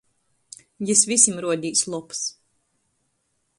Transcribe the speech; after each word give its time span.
Jis 0.89 1.03
vysim 1.11 1.37
ruodīs 1.45 1.85
lobs. 1.95 2.25